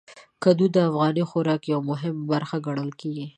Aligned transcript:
کدو 0.43 0.65
د 0.75 0.77
افغاني 0.89 1.23
خوراک 1.29 1.61
یو 1.73 1.79
مهم 1.89 2.15
برخه 2.31 2.57
ګڼل 2.65 2.91
کېږي. 2.99 3.25